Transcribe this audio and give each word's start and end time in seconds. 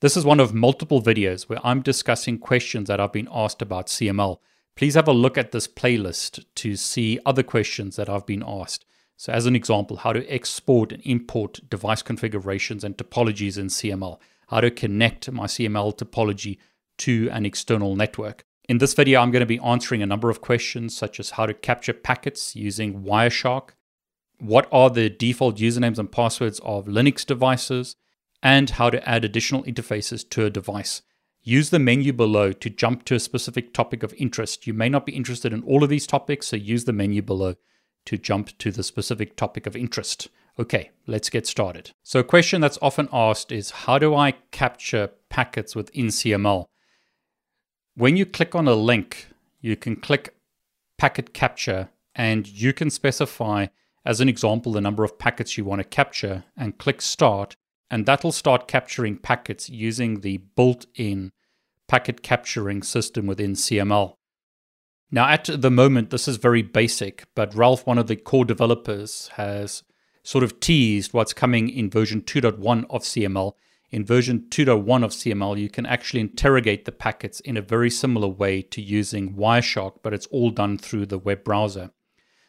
This 0.00 0.16
is 0.16 0.24
one 0.24 0.40
of 0.40 0.54
multiple 0.54 1.02
videos 1.02 1.42
where 1.42 1.58
I'm 1.62 1.82
discussing 1.82 2.38
questions 2.38 2.88
that 2.88 2.98
I've 2.98 3.12
been 3.12 3.28
asked 3.30 3.60
about 3.60 3.88
CML. 3.88 4.38
Please 4.74 4.94
have 4.94 5.08
a 5.08 5.12
look 5.12 5.36
at 5.36 5.52
this 5.52 5.68
playlist 5.68 6.42
to 6.54 6.74
see 6.74 7.18
other 7.26 7.42
questions 7.42 7.96
that 7.96 8.08
I've 8.08 8.24
been 8.24 8.42
asked. 8.46 8.86
So, 9.18 9.30
as 9.30 9.44
an 9.44 9.54
example, 9.54 9.98
how 9.98 10.14
to 10.14 10.26
export 10.26 10.92
and 10.92 11.02
import 11.04 11.60
device 11.68 12.00
configurations 12.00 12.82
and 12.82 12.96
topologies 12.96 13.58
in 13.58 13.66
CML, 13.66 14.18
how 14.48 14.62
to 14.62 14.70
connect 14.70 15.30
my 15.30 15.44
CML 15.44 15.94
topology 15.98 16.56
to 16.96 17.28
an 17.30 17.44
external 17.44 17.94
network. 17.94 18.46
In 18.70 18.78
this 18.78 18.94
video, 18.94 19.20
I'm 19.20 19.30
going 19.30 19.40
to 19.40 19.46
be 19.46 19.58
answering 19.58 20.02
a 20.02 20.06
number 20.06 20.30
of 20.30 20.40
questions 20.40 20.96
such 20.96 21.20
as 21.20 21.32
how 21.32 21.44
to 21.44 21.52
capture 21.52 21.92
packets 21.92 22.56
using 22.56 23.02
Wireshark, 23.02 23.72
what 24.38 24.66
are 24.72 24.88
the 24.88 25.10
default 25.10 25.58
usernames 25.58 25.98
and 25.98 26.10
passwords 26.10 26.58
of 26.60 26.86
Linux 26.86 27.26
devices, 27.26 27.96
and 28.42 28.70
how 28.70 28.90
to 28.90 29.08
add 29.08 29.24
additional 29.24 29.62
interfaces 29.64 30.28
to 30.30 30.44
a 30.44 30.50
device. 30.50 31.02
Use 31.42 31.70
the 31.70 31.78
menu 31.78 32.12
below 32.12 32.52
to 32.52 32.68
jump 32.68 33.04
to 33.06 33.14
a 33.14 33.20
specific 33.20 33.72
topic 33.72 34.02
of 34.02 34.14
interest. 34.14 34.66
You 34.66 34.74
may 34.74 34.88
not 34.88 35.06
be 35.06 35.16
interested 35.16 35.52
in 35.52 35.62
all 35.62 35.82
of 35.82 35.88
these 35.88 36.06
topics, 36.06 36.48
so 36.48 36.56
use 36.56 36.84
the 36.84 36.92
menu 36.92 37.22
below 37.22 37.54
to 38.06 38.18
jump 38.18 38.56
to 38.58 38.70
the 38.70 38.82
specific 38.82 39.36
topic 39.36 39.66
of 39.66 39.76
interest. 39.76 40.28
Okay, 40.58 40.90
let's 41.06 41.30
get 41.30 41.46
started. 41.46 41.92
So, 42.02 42.20
a 42.20 42.24
question 42.24 42.60
that's 42.60 42.78
often 42.82 43.08
asked 43.12 43.52
is 43.52 43.70
how 43.70 43.98
do 43.98 44.14
I 44.14 44.32
capture 44.50 45.10
packets 45.30 45.74
within 45.74 46.06
CML? 46.06 46.66
When 47.94 48.16
you 48.16 48.26
click 48.26 48.54
on 48.54 48.68
a 48.68 48.74
link, 48.74 49.28
you 49.60 49.76
can 49.76 49.96
click 49.96 50.34
packet 50.98 51.32
capture 51.32 51.88
and 52.14 52.46
you 52.46 52.72
can 52.72 52.90
specify, 52.90 53.66
as 54.04 54.20
an 54.20 54.28
example, 54.28 54.72
the 54.72 54.80
number 54.80 55.04
of 55.04 55.18
packets 55.18 55.56
you 55.56 55.64
want 55.64 55.80
to 55.80 55.88
capture 55.88 56.44
and 56.56 56.78
click 56.78 57.00
start 57.00 57.56
and 57.90 58.06
that'll 58.06 58.32
start 58.32 58.68
capturing 58.68 59.16
packets 59.16 59.68
using 59.68 60.20
the 60.20 60.38
built 60.38 60.86
in 60.94 61.32
packet 61.88 62.22
capturing 62.22 62.82
system 62.82 63.26
within 63.26 63.52
CML. 63.52 64.14
Now, 65.10 65.28
at 65.28 65.44
the 65.46 65.70
moment, 65.70 66.10
this 66.10 66.28
is 66.28 66.36
very 66.36 66.62
basic, 66.62 67.24
but 67.34 67.54
Ralph, 67.54 67.84
one 67.84 67.98
of 67.98 68.06
the 68.06 68.14
core 68.14 68.44
developers, 68.44 69.28
has 69.34 69.82
sort 70.22 70.44
of 70.44 70.60
teased 70.60 71.12
what's 71.12 71.32
coming 71.32 71.68
in 71.68 71.90
version 71.90 72.20
2.1 72.20 72.84
of 72.88 73.02
CML. 73.02 73.54
In 73.90 74.04
version 74.04 74.46
2.1 74.50 75.04
of 75.04 75.10
CML, 75.10 75.58
you 75.58 75.68
can 75.68 75.84
actually 75.84 76.20
interrogate 76.20 76.84
the 76.84 76.92
packets 76.92 77.40
in 77.40 77.56
a 77.56 77.62
very 77.62 77.90
similar 77.90 78.28
way 78.28 78.62
to 78.62 78.80
using 78.80 79.34
Wireshark, 79.34 79.96
but 80.02 80.14
it's 80.14 80.28
all 80.28 80.50
done 80.50 80.78
through 80.78 81.06
the 81.06 81.18
web 81.18 81.42
browser. 81.42 81.90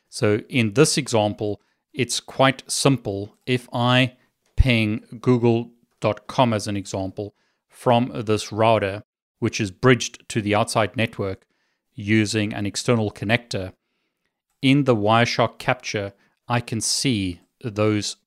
So, 0.07 0.41
in 0.47 0.73
this 0.73 0.99
example, 0.99 1.61
it's 1.93 2.19
quite 2.19 2.69
simple. 2.69 3.37
If 3.47 3.67
I 3.73 4.17
ping 4.61 5.03
google.com 5.19 6.53
as 6.53 6.67
an 6.67 6.77
example 6.77 7.33
from 7.67 8.11
this 8.13 8.51
router, 8.51 9.01
which 9.39 9.59
is 9.59 9.71
bridged 9.71 10.23
to 10.29 10.39
the 10.39 10.53
outside 10.53 10.95
network 10.95 11.47
using 11.95 12.53
an 12.53 12.67
external 12.67 13.09
connector, 13.09 13.73
in 14.61 14.83
the 14.83 14.95
Wireshark 14.95 15.57
capture, 15.57 16.13
I 16.47 16.59
can 16.59 16.79
see 16.79 17.41
those 17.63 18.17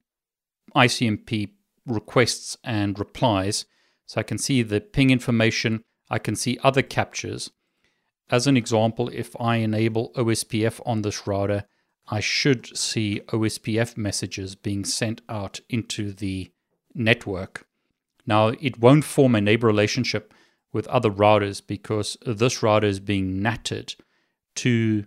ICMP 0.74 1.50
requests 1.86 2.56
and 2.64 2.98
replies. 2.98 3.66
So 4.06 4.20
I 4.20 4.24
can 4.24 4.38
see 4.38 4.62
the 4.62 4.80
ping 4.80 5.10
information, 5.10 5.84
I 6.10 6.18
can 6.18 6.34
see 6.34 6.58
other 6.64 6.82
captures. 6.82 7.52
As 8.28 8.48
an 8.48 8.56
example, 8.56 9.08
if 9.10 9.40
I 9.40 9.56
enable 9.56 10.12
OSPF 10.14 10.80
on 10.84 11.02
this 11.02 11.28
router, 11.28 11.64
I 12.08 12.20
should 12.20 12.76
see 12.76 13.22
OSPF 13.28 13.96
messages 13.96 14.54
being 14.54 14.84
sent 14.84 15.22
out 15.28 15.60
into 15.68 16.12
the 16.12 16.50
network. 16.94 17.66
Now, 18.26 18.48
it 18.60 18.78
won't 18.78 19.04
form 19.04 19.34
a 19.34 19.40
neighbor 19.40 19.66
relationship 19.66 20.32
with 20.72 20.86
other 20.88 21.10
routers 21.10 21.62
because 21.64 22.16
this 22.26 22.62
router 22.62 22.86
is 22.86 23.00
being 23.00 23.40
natted 23.40 23.94
to 24.56 25.04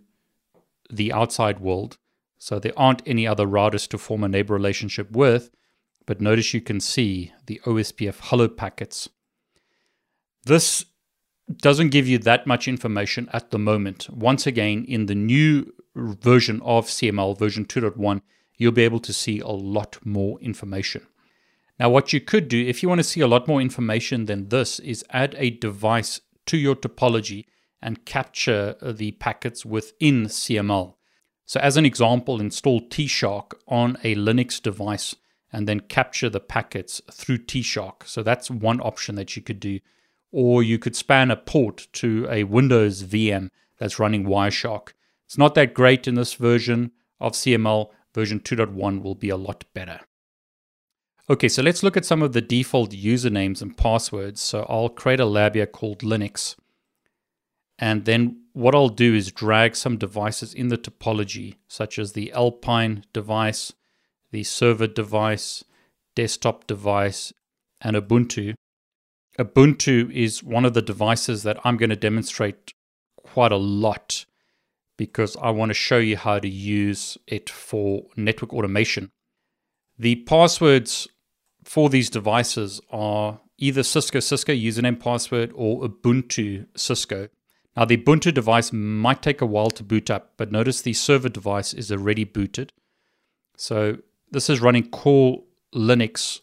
the 0.90 1.12
outside 1.12 1.59
world. 1.59 1.97
So 2.38 2.59
there 2.59 2.78
aren't 2.78 3.02
any 3.06 3.28
other 3.28 3.46
routers 3.46 3.88
to 3.90 3.97
form 3.97 4.24
a 4.24 4.30
neighbor 4.30 4.53
relationship 4.53 5.12
with. 5.12 5.52
But 6.06 6.22
notice 6.22 6.53
you 6.53 6.62
can 6.62 6.80
see 6.80 7.34
the 7.46 7.62
OSPF 7.66 8.16
hello 8.22 8.47
packets. 8.47 9.09
This 10.46 10.86
doesn't 11.62 11.90
give 11.90 12.07
you 12.07 12.18
that 12.19 12.47
much 12.47 12.68
information 12.68 13.30
at 13.34 13.52
the 13.52 13.59
moment. 13.59 14.09
Once 14.09 14.47
again, 14.47 14.86
in 14.88 15.07
the 15.07 15.16
new 15.16 15.74
version 15.97 16.62
of 16.62 16.88
CML, 16.88 17.38
version 17.38 17.66
2.1, 17.66 18.22
you'll 18.56 18.72
be 18.72 18.84
able 18.84 19.00
to 19.00 19.13
see 19.13 19.40
a 19.40 19.47
lot 19.47 19.97
more 20.06 20.40
information. 20.40 21.06
Now, 21.80 21.90
what 21.90 22.12
you 22.12 22.19
could 22.19 22.47
do, 22.47 22.59
if 22.66 22.81
you 22.81 22.90
want 22.90 23.00
to 23.00 23.03
see 23.03 23.22
a 23.22 23.28
lot 23.28 23.47
more 23.47 23.62
information 23.62 24.25
than 24.25 24.50
this, 24.50 24.80
is 24.80 25.06
add 25.12 25.36
a 25.38 25.52
device 25.52 26.22
to 26.47 26.57
your 26.57 26.75
topology 26.75 27.46
and 27.81 28.06
capture 28.06 28.75
uh, 28.81 28.91
the 28.91 29.12
packets 29.12 29.66
within 29.66 30.25
CML. 30.25 30.96
So, 31.46 31.59
as 31.59 31.78
an 31.78 31.86
example, 31.86 32.41
install 32.41 32.81
Tshark 32.81 33.53
on 33.68 33.97
a 34.03 34.16
Linux 34.16 34.62
device 34.62 35.16
and 35.53 35.68
then 35.68 35.81
capture 35.81 36.30
the 36.30 36.40
packets 36.40 37.02
through 37.12 37.38
Tshark. 37.40 38.07
So, 38.07 38.24
that's 38.24 38.50
one 38.50 38.81
option 38.81 39.16
that 39.16 39.36
you 39.36 39.44
could 39.44 39.59
do. 39.59 39.80
Or 40.31 40.63
you 40.63 40.80
could 40.80 40.96
span 40.96 41.31
a 41.31 41.38
port 41.38 41.88
to 41.94 42.28
a 42.30 42.44
Windows 42.44 43.03
VM 43.03 43.50
that's 43.78 44.00
running 44.00 44.25
Wireshark 44.25 44.90
it's 45.27 45.38
not 45.38 45.55
that 45.55 45.73
great 45.73 46.07
in 46.07 46.15
this 46.15 46.35
version 46.35 46.91
of 47.19 47.33
CML. 47.33 47.89
Version 48.15 48.39
2.1 48.39 49.01
will 49.03 49.13
be 49.13 49.29
a 49.29 49.35
lot 49.35 49.65
better. 49.73 49.99
Okay, 51.29 51.49
so 51.49 51.61
let's 51.61 51.83
look 51.83 51.97
at 51.97 52.05
some 52.05 52.21
of 52.21 52.31
the 52.31 52.41
default 52.41 52.91
usernames 52.91 53.61
and 53.61 53.75
passwords. 53.75 54.39
So 54.39 54.65
I'll 54.69 54.88
create 54.88 55.19
a 55.19 55.25
lab 55.25 55.55
here 55.55 55.65
called 55.65 55.99
Linux. 55.99 56.55
And 57.77 58.05
then 58.05 58.43
what 58.53 58.73
I'll 58.73 58.88
do 58.88 59.13
is 59.13 59.33
drag 59.33 59.75
some 59.75 59.97
devices 59.97 60.53
in 60.53 60.69
the 60.69 60.77
topology, 60.77 61.55
such 61.67 61.99
as 61.99 62.13
the 62.13 62.31
Alpine 62.31 63.03
device, 63.11 63.73
the 64.31 64.45
server 64.45 64.88
device, 64.88 65.65
desktop 66.15 66.65
device, 66.67 67.33
and 67.81 67.97
Ubuntu. 67.97 68.53
Ubuntu 69.38 70.09
is 70.11 70.41
one 70.41 70.63
of 70.63 70.73
the 70.73 70.81
devices 70.81 71.44
that 71.44 71.59
I'm 71.65 71.75
going 71.75 71.89
to 71.89 71.97
demonstrate 71.97 72.73
quite 73.17 73.51
a 73.51 73.57
lot 73.57 74.25
because 74.97 75.38
I 75.38 75.52
want 75.52 75.69
to 75.69 75.75
show 75.75 76.00
you 76.00 76.18
how 76.18 76.40
to 76.40 76.50
use 76.50 77.18
it 77.28 77.50
for 77.50 78.03
network 78.16 78.53
automation. 78.53 79.12
The 79.97 80.16
passwords 80.16 81.08
for 81.63 81.90
these 81.90 82.09
devices 82.09 82.81
are 82.91 83.40
either 83.57 83.84
Cisco 83.84 84.19
Cisco 84.19 84.53
username 84.53 85.00
password 85.00 85.52
or 85.56 85.81
Ubuntu 85.81 86.68
Cisco. 86.75 87.30
Now, 87.75 87.86
the 87.86 87.97
Ubuntu 87.97 88.34
device 88.34 88.74
might 88.74 89.22
take 89.22 89.41
a 89.41 89.46
while 89.46 89.69
to 89.72 89.84
boot 89.84 90.09
up, 90.09 90.34
but 90.38 90.52
notice 90.52 90.81
the 90.81 90.94
server 90.94 91.30
device 91.30 91.74
is 91.74 91.91
already 91.91 92.24
booted. 92.24 92.74
So, 93.56 93.97
this 94.31 94.50
is 94.50 94.62
running 94.62 94.89
core 94.89 95.44
Linux. 95.74 96.42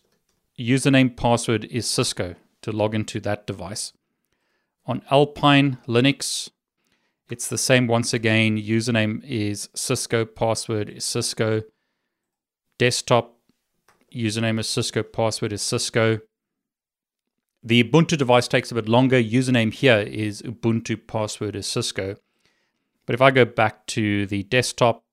Username 0.58 1.16
password 1.16 1.64
is 1.66 1.88
Cisco 1.88 2.36
to 2.62 2.72
log 2.72 2.94
into 2.94 3.20
that 3.20 3.46
device. 3.46 3.92
On 4.86 5.02
Alpine 5.10 5.78
Linux, 5.88 6.50
it's 7.30 7.48
the 7.48 7.58
same 7.58 7.86
once 7.86 8.12
again. 8.12 8.58
Username 8.58 9.24
is 9.24 9.68
Cisco, 9.74 10.24
password 10.24 10.88
is 10.90 11.04
Cisco. 11.04 11.62
Desktop 12.78 13.38
username 14.14 14.60
is 14.60 14.68
Cisco, 14.68 15.02
password 15.02 15.52
is 15.52 15.62
Cisco. 15.62 16.20
The 17.62 17.82
Ubuntu 17.82 18.18
device 18.18 18.46
takes 18.46 18.70
a 18.70 18.74
bit 18.74 18.88
longer. 18.88 19.20
Username 19.22 19.72
here 19.72 20.00
is 20.00 20.42
Ubuntu, 20.42 21.06
password 21.06 21.56
is 21.56 21.66
Cisco. 21.66 22.16
But 23.06 23.14
if 23.14 23.22
I 23.22 23.30
go 23.30 23.44
back 23.44 23.86
to 23.88 24.26
the 24.26 24.42
desktop, 24.44 25.04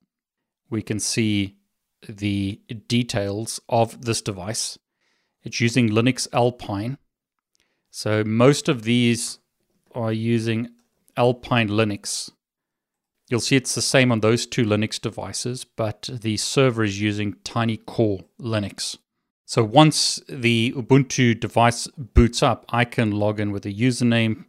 we 0.69 0.81
can 0.81 0.99
see 0.99 1.57
the 2.07 2.61
details 2.87 3.59
of 3.69 4.05
this 4.05 4.21
device. 4.21 4.77
It's 5.43 5.61
using 5.61 5.89
Linux 5.89 6.27
Alpine. 6.33 6.97
So 7.89 8.23
most 8.23 8.69
of 8.69 8.83
these 8.83 9.39
are 9.93 10.13
using 10.13 10.69
Alpine 11.17 11.69
Linux. 11.69 12.29
You'll 13.29 13.39
see 13.39 13.55
it's 13.55 13.75
the 13.75 13.81
same 13.81 14.11
on 14.11 14.19
those 14.19 14.45
two 14.45 14.65
Linux 14.65 14.99
devices, 14.99 15.63
but 15.63 16.09
the 16.11 16.35
server 16.37 16.83
is 16.83 16.99
using 16.99 17.35
Tiny 17.43 17.77
Core 17.77 18.25
Linux. 18.39 18.97
So 19.45 19.63
once 19.63 20.19
the 20.27 20.73
Ubuntu 20.75 21.39
device 21.39 21.87
boots 21.97 22.43
up, 22.43 22.65
I 22.69 22.85
can 22.85 23.11
log 23.11 23.39
in 23.39 23.51
with 23.51 23.65
a 23.65 23.73
username, 23.73 24.45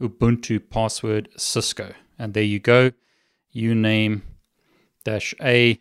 Ubuntu 0.00 0.60
password 0.70 1.28
Cisco. 1.36 1.92
And 2.18 2.34
there 2.34 2.42
you 2.42 2.58
go, 2.58 2.90
uname 3.54 4.22
dash 5.04 5.34
A. 5.40 5.78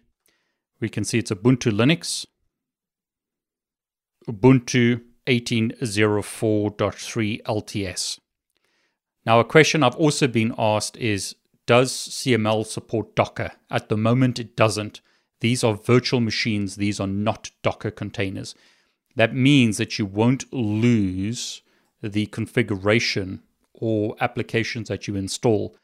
We 0.79 0.89
can 0.89 1.03
see 1.03 1.17
it's 1.19 1.31
Ubuntu 1.31 1.71
Linux, 1.71 2.25
Ubuntu 4.27 5.01
18.04.3 5.27 7.41
LTS. 7.43 8.19
Now, 9.25 9.39
a 9.39 9.45
question 9.45 9.83
I've 9.83 9.95
also 9.95 10.27
been 10.27 10.53
asked 10.57 10.97
is 10.97 11.35
does 11.65 11.91
CML 11.91 12.65
support 12.65 13.15
Docker? 13.15 13.51
At 13.69 13.89
the 13.89 13.97
moment, 13.97 14.39
it 14.39 14.55
doesn't. 14.55 15.01
These 15.41 15.63
are 15.63 15.75
virtual 15.75 16.19
machines, 16.19 16.75
these 16.75 16.99
are 16.99 17.07
not 17.07 17.51
Docker 17.61 17.91
containers. 17.91 18.55
That 19.15 19.35
means 19.35 19.77
that 19.77 19.99
you 19.99 20.05
won't 20.05 20.51
lose 20.51 21.61
the 22.01 22.25
configuration 22.27 23.43
or 23.73 24.15
applications 24.19 24.89
that 24.89 25.07
you 25.07 25.15
install, 25.15 25.75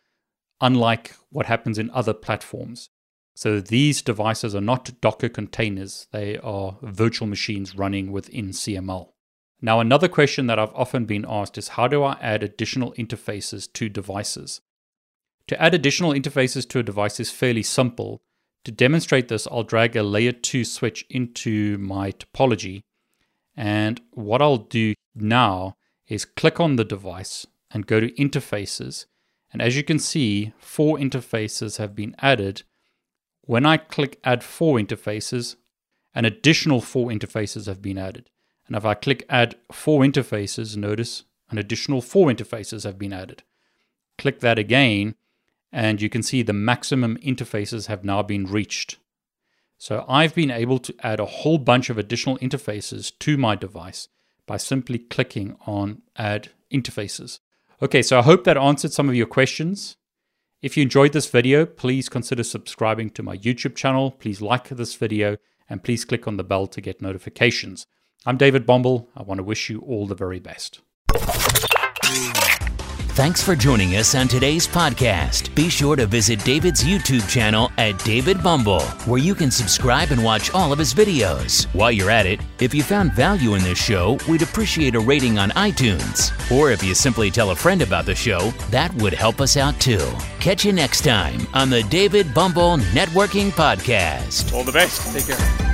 unlike 0.59 1.15
what 1.29 1.45
happens 1.45 1.77
in 1.77 1.89
other 1.91 2.13
platforms. 2.13 2.89
So 3.35 3.59
these 3.59 4.01
devices 4.01 4.55
are 4.55 4.61
not 4.61 5.01
Docker 5.01 5.29
containers, 5.29 6.07
they 6.11 6.37
are 6.37 6.77
virtual 6.81 7.27
machines 7.27 7.75
running 7.75 8.11
within 8.11 8.49
CML. 8.49 9.09
Now, 9.61 9.79
another 9.79 10.07
question 10.07 10.47
that 10.47 10.59
I've 10.59 10.73
often 10.73 11.05
been 11.05 11.25
asked 11.27 11.57
is 11.57 11.69
how 11.69 11.87
do 11.87 12.03
I 12.03 12.17
add 12.21 12.43
additional 12.43 12.93
interfaces 12.93 13.71
to 13.73 13.89
devices? 13.89 14.61
To 15.47 15.61
add 15.61 15.73
additional 15.73 16.11
interfaces 16.11 16.67
to 16.69 16.79
a 16.79 16.83
device 16.83 17.19
is 17.19 17.31
fairly 17.31 17.63
simple. 17.63 18.21
To 18.63 18.71
demonstrate 18.71 19.27
this, 19.27 19.47
I'll 19.47 19.63
drag 19.63 19.95
a 19.95 20.03
layer 20.03 20.31
2 20.31 20.65
switch 20.65 21.05
into 21.09 21.77
my 21.77 22.11
topology. 22.11 22.81
And 23.55 24.01
what 24.11 24.41
I'll 24.41 24.57
do 24.57 24.93
now 25.13 25.77
is 26.07 26.25
click 26.25 26.59
on 26.59 26.75
the 26.75 26.83
device 26.83 27.45
and 27.71 27.87
go 27.87 27.99
to 27.99 28.11
interfaces. 28.13 29.05
And 29.51 29.61
as 29.61 29.77
you 29.77 29.83
can 29.83 29.99
see, 29.99 30.53
four 30.57 30.97
interfaces 30.97 31.77
have 31.77 31.95
been 31.95 32.15
added. 32.19 32.63
When 33.41 33.65
I 33.65 33.77
click 33.77 34.19
add 34.23 34.43
four 34.43 34.77
interfaces, 34.79 35.55
an 36.13 36.25
additional 36.25 36.81
four 36.81 37.09
interfaces 37.09 37.67
have 37.67 37.81
been 37.81 37.97
added. 37.97 38.29
And 38.67 38.75
if 38.75 38.85
I 38.85 38.93
click 38.93 39.25
add 39.29 39.55
four 39.71 40.01
interfaces, 40.01 40.75
notice 40.75 41.23
an 41.49 41.57
additional 41.57 42.01
four 42.01 42.29
interfaces 42.29 42.83
have 42.83 42.97
been 42.97 43.13
added. 43.13 43.43
Click 44.17 44.39
that 44.39 44.57
again, 44.57 45.15
and 45.71 46.01
you 46.01 46.09
can 46.09 46.23
see 46.23 46.41
the 46.41 46.53
maximum 46.53 47.17
interfaces 47.17 47.87
have 47.87 48.03
now 48.03 48.23
been 48.23 48.45
reached. 48.45 48.97
So 49.77 50.05
I've 50.07 50.33
been 50.33 50.51
able 50.51 50.79
to 50.79 50.95
add 51.03 51.19
a 51.19 51.25
whole 51.25 51.57
bunch 51.57 51.89
of 51.89 51.97
additional 51.97 52.37
interfaces 52.37 53.11
to 53.19 53.37
my 53.37 53.55
device 53.55 54.07
by 54.47 54.57
simply 54.57 54.99
clicking 54.99 55.57
on 55.67 56.01
add 56.15 56.49
interfaces. 56.71 57.39
Okay, 57.81 58.01
so 58.01 58.19
I 58.19 58.21
hope 58.21 58.45
that 58.45 58.57
answered 58.57 58.93
some 58.93 59.09
of 59.09 59.15
your 59.15 59.27
questions. 59.27 59.97
If 60.61 60.77
you 60.77 60.83
enjoyed 60.83 61.11
this 61.11 61.29
video, 61.29 61.65
please 61.65 62.09
consider 62.09 62.43
subscribing 62.43 63.09
to 63.11 63.23
my 63.23 63.37
YouTube 63.37 63.75
channel. 63.75 64.11
Please 64.11 64.41
like 64.41 64.69
this 64.69 64.95
video 64.95 65.37
and 65.69 65.83
please 65.83 66.05
click 66.05 66.27
on 66.27 66.37
the 66.37 66.43
bell 66.43 66.67
to 66.67 66.81
get 66.81 67.01
notifications. 67.01 67.85
I'm 68.25 68.37
David 68.37 68.65
Bombal. 68.65 69.07
I 69.15 69.21
want 69.21 69.37
to 69.37 69.43
wish 69.43 69.69
you 69.69 69.81
all 69.81 70.07
the 70.07 70.15
very 70.15 70.39
best. 70.39 70.81
Thanks 73.15 73.41
for 73.41 73.55
joining 73.55 73.95
us 73.95 74.13
on 74.13 74.27
today's 74.27 74.67
podcast. 74.67 75.53
Be 75.55 75.69
sure 75.69 75.95
to 75.95 76.05
visit 76.05 76.43
David's 76.43 76.83
YouTube 76.83 77.29
channel 77.29 77.71
at 77.77 77.97
David 78.03 78.37
Bombal, 78.37 78.81
where 79.07 79.21
you 79.21 79.33
can 79.33 79.49
subscribe 79.49 80.11
and 80.11 80.21
watch 80.21 80.51
all 80.53 80.73
of 80.73 80.79
his 80.79 80.93
videos. 80.93 81.65
While 81.73 81.93
you're 81.93 82.09
at 82.09 82.25
it, 82.25 82.41
if 82.59 82.73
you 82.73 82.83
found 82.83 83.13
value 83.13 83.53
in 83.53 83.63
this 83.63 83.81
show, 83.81 84.17
we'd 84.27 84.41
appreciate 84.41 84.95
a 84.95 84.99
rating 84.99 85.37
on 85.37 85.51
iTunes. 85.51 86.33
Or 86.51 86.71
if 86.71 86.83
you 86.83 86.93
simply 86.93 87.31
tell 87.31 87.51
a 87.51 87.55
friend 87.55 87.81
about 87.81 88.05
the 88.05 88.15
show, 88.15 88.49
that 88.69 88.93
would 88.95 89.13
help 89.13 89.39
us 89.39 89.55
out 89.55 89.79
too. 89.79 90.11
Catch 90.41 90.65
you 90.65 90.73
next 90.73 91.05
time 91.05 91.47
on 91.53 91.69
the 91.69 91.83
David 91.83 92.25
Bombal 92.27 92.79
Networking 92.91 93.51
Podcast. 93.51 94.51
All 94.51 94.65
the 94.65 94.73
best. 94.73 95.13
Take 95.13 95.37
care. 95.37 95.64